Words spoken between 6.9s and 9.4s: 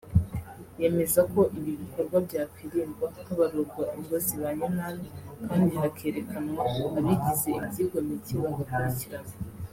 abigize ibyigomeke bagakurikiranwa